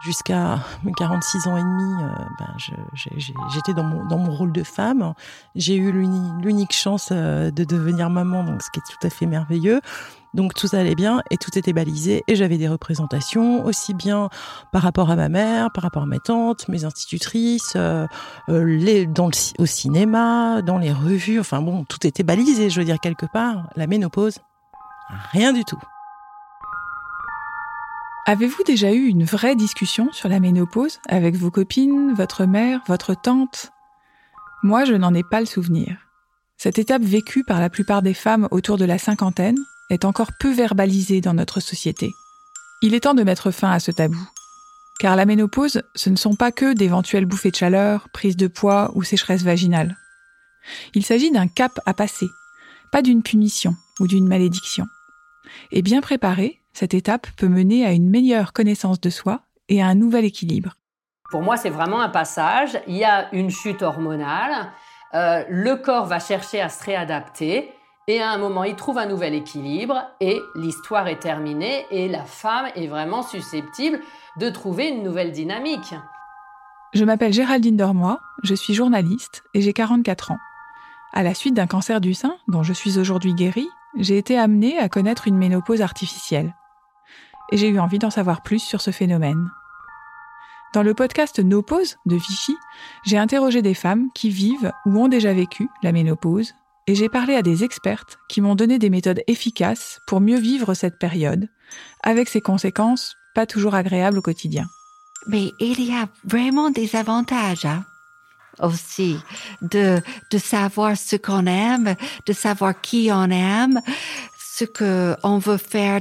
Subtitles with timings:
[0.00, 2.54] Jusqu'à mes 46 ans et demi, euh, ben,
[3.48, 5.14] j'étais dans mon, dans mon rôle de femme.
[5.54, 9.24] J'ai eu l'unique chance euh, de devenir maman, donc ce qui est tout à fait
[9.24, 9.80] merveilleux.
[10.34, 14.28] Donc tout allait bien et tout était balisé et j'avais des représentations aussi bien
[14.70, 18.06] par rapport à ma mère, par rapport à mes tantes, mes institutrices, euh,
[18.48, 21.40] les, dans le, au cinéma, dans les revues.
[21.40, 22.68] Enfin bon, tout était balisé.
[22.68, 24.40] Je veux dire quelque part, la ménopause,
[25.32, 25.80] rien du tout.
[28.28, 33.14] Avez-vous déjà eu une vraie discussion sur la ménopause avec vos copines, votre mère, votre
[33.14, 33.70] tante?
[34.64, 35.96] Moi, je n'en ai pas le souvenir.
[36.56, 39.58] Cette étape vécue par la plupart des femmes autour de la cinquantaine
[39.90, 42.10] est encore peu verbalisée dans notre société.
[42.82, 44.28] Il est temps de mettre fin à ce tabou.
[44.98, 48.90] Car la ménopause, ce ne sont pas que d'éventuelles bouffées de chaleur, prises de poids
[48.96, 49.96] ou sécheresse vaginale.
[50.94, 52.26] Il s'agit d'un cap à passer,
[52.90, 54.86] pas d'une punition ou d'une malédiction.
[55.70, 59.40] Et bien préparé, cette étape peut mener à une meilleure connaissance de soi
[59.70, 60.74] et à un nouvel équilibre.
[61.30, 62.78] Pour moi, c'est vraiment un passage.
[62.86, 64.70] Il y a une chute hormonale.
[65.14, 67.72] Euh, le corps va chercher à se réadapter.
[68.08, 72.24] Et à un moment, il trouve un nouvel équilibre et l'histoire est terminée et la
[72.24, 73.98] femme est vraiment susceptible
[74.38, 75.94] de trouver une nouvelle dynamique.
[76.92, 80.38] Je m'appelle Géraldine Dormois, je suis journaliste et j'ai 44 ans.
[81.14, 84.78] À la suite d'un cancer du sein, dont je suis aujourd'hui guérie, j'ai été amenée
[84.78, 86.54] à connaître une ménopause artificielle
[87.52, 89.50] et j'ai eu envie d'en savoir plus sur ce phénomène.
[90.74, 92.54] Dans le podcast No Pause de Vichy,
[93.04, 96.54] j'ai interrogé des femmes qui vivent ou ont déjà vécu la ménopause
[96.86, 100.74] et j'ai parlé à des expertes qui m'ont donné des méthodes efficaces pour mieux vivre
[100.74, 101.48] cette période,
[102.02, 104.66] avec ses conséquences pas toujours agréables au quotidien.
[105.26, 107.64] Mais il y a vraiment des avantages.
[107.64, 107.84] Hein
[108.60, 109.18] aussi
[109.62, 111.94] de, de savoir ce qu'on aime,
[112.26, 113.80] de savoir qui on aime,
[114.58, 116.00] ce qu'on veut faire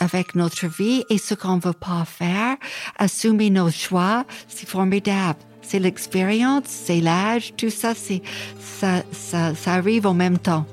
[0.00, 2.56] avec notre vie et ce qu'on veut pas faire,
[2.98, 5.38] assumer nos choix, c'est formidable.
[5.62, 8.22] C'est l'expérience, c'est l'âge, tout ça, c'est,
[8.60, 10.66] ça, ça, ça arrive en même temps.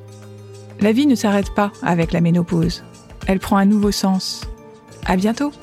[0.82, 2.84] La vie ne s'arrête pas avec la ménopause.
[3.26, 4.42] Elle prend un nouveau sens.
[5.06, 5.54] À bientôt!